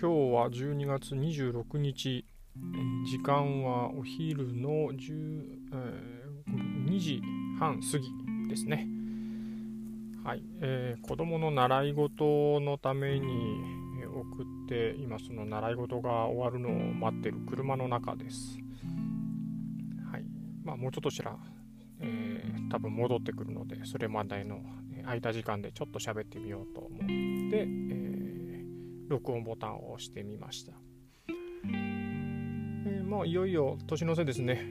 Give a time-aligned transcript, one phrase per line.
[0.00, 2.24] 今日は12月26日
[2.56, 2.60] え、
[3.08, 7.22] 時間はお昼の10、えー、2時
[7.58, 8.88] 半過ぎですね。
[10.24, 13.26] はい、えー、子供の習い事のために
[14.04, 18.58] 送って今その習い事が終わるのを待ってる車の中です。
[20.10, 20.24] はい、
[20.64, 21.36] まあもうちょっとしたら、
[22.00, 24.60] えー、多分戻ってくるのでそれまでの
[25.04, 28.13] 空いた時間でちょっと喋ってみようと思って、えー
[29.08, 30.72] 録音ボタンを押してみました。
[32.86, 34.64] えー、まあいよいよ年の瀬ですね。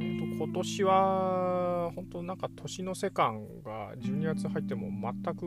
[0.00, 5.44] えーと、今年は本当なんか年の瀬感が12月入っても全く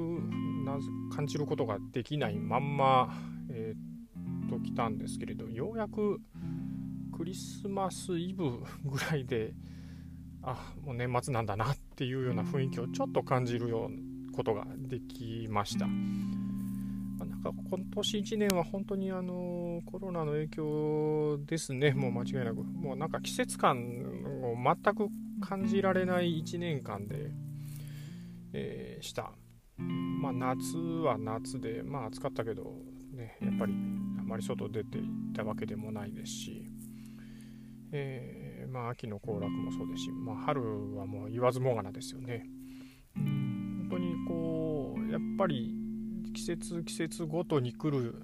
[0.65, 0.77] な
[1.15, 3.13] 感じることができないまんま、
[3.49, 6.19] えー、と来たんですけれどようやく
[7.15, 9.53] クリスマスイブぐらいで
[10.43, 13.97] あもう年末なんだなっていうような雰囲気をちょっと感じるような
[14.35, 15.87] ことができました。
[17.45, 23.77] か今年1年は本当にあのコロナの影響ですね、もう間違いなく、もうなんか季節感
[24.43, 25.07] を全く
[25.41, 27.31] 感じられない1年間で、
[28.53, 29.31] えー、した。
[29.77, 32.63] まあ、夏は夏で、まあ暑かったけど、
[33.13, 33.73] ね、やっぱり
[34.19, 35.01] あまり外出てい
[35.35, 36.71] たわけでもないですし、
[37.91, 42.45] えー、まあ、秋の行楽もそうですし、まあ、春はもう言わずもがなですよね。
[43.15, 45.84] 本当にこうやっぱり
[46.35, 48.21] 季節季節ごとに来る、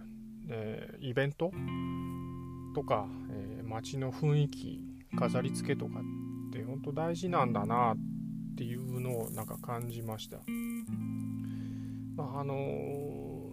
[0.49, 1.51] えー、イベント？
[2.75, 4.83] とか、えー、街の雰囲気
[5.17, 7.95] 飾り付けとかって本当大事なんだなっ
[8.57, 10.39] ていうのをなんか感じました。
[12.17, 13.51] まあ、あのー、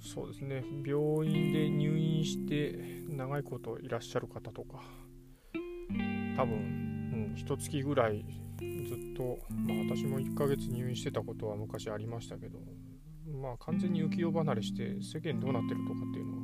[0.00, 4.80] そうですね病院で入院して長いこといらっしゃる方とか
[6.36, 8.24] 多分、うん、一月ぐらい
[8.58, 12.58] ずっと、まあ、私も1ヶ月入院してたことは昔ありましたけど
[13.32, 16.38] まあ、完全に浮世離れして世間どうなってるとかっていうのは、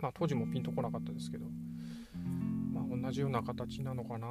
[0.00, 1.46] まあ、当時もピンとこなかったですけど、
[2.72, 4.26] まあ、同じような形なのかな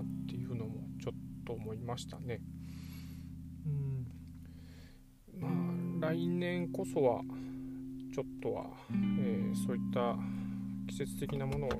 [0.00, 2.40] っていうのもちょっと思いましたね。
[3.66, 4.06] うん
[5.38, 7.20] まあ、来年こそは
[8.14, 10.16] ちょっとは、えー、そういった
[10.88, 11.70] 季節的なものを、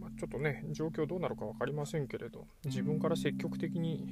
[0.00, 4.08] まあ、ちょっとね状況どうなるか分かりませんけれど自分から積極的に、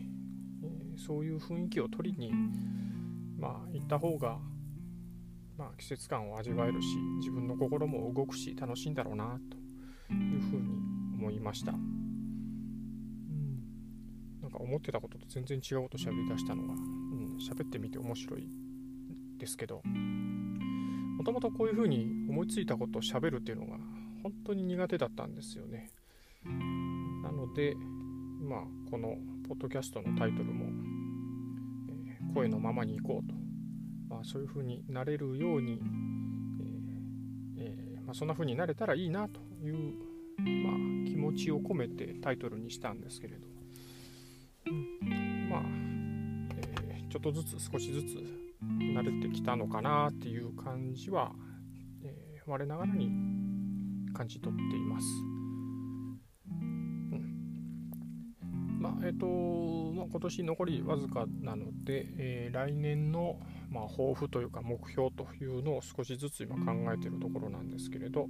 [0.62, 2.32] えー、そういう雰囲気を取りに
[3.38, 4.38] まあ行った方が
[5.58, 9.38] まあ、季節感を味わえるし自分の心も動くし楽しいんだろうな
[10.08, 10.68] というふうに
[11.18, 11.78] 思いました、うん、
[14.42, 18.46] なんか思ってたことと全然違うこと喋り出したのが、うん、喋ってみて面白い
[19.38, 23.78] ですけどもともとこういうふうに思いついたことを喋るっていうのが
[24.22, 25.90] 本当に苦手だったんですよね。
[27.22, 27.74] なので
[28.42, 29.16] まあこの
[29.48, 30.66] ポッドキャストのタイトルも、
[32.08, 33.45] えー、声のままに行こうと
[34.08, 35.80] まあ、そういう風になれるように、
[37.56, 39.94] えーえー、まあ、そんな風になれたらいいなという、
[40.38, 43.46] まあ、気持ちを込めてタイトルにしたんですけれど、
[44.66, 45.60] うん、まあ、
[46.88, 51.32] えー、ちょっとずつ少しずつ慣れてきたのかなっていう感じは、
[52.02, 53.10] え我ながらに
[54.14, 55.06] 感じ取っています。
[58.86, 59.26] まあえーと
[59.92, 68.28] まあ、今年残りわずかなので、えー、来年の、まあ、抱負というか目標というのを少しずつ今考えているところなんですけれど、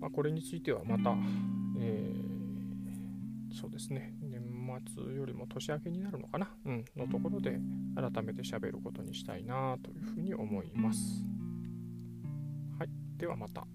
[0.00, 1.16] まあ、これについてはまた、
[1.80, 4.40] えー、そうですね年
[4.94, 7.58] 末よりも年明けになるのかな、うん、のところで
[7.96, 11.24] 改めて喋ることにしたいなというふうに思います。
[12.78, 13.66] はい、ではまた。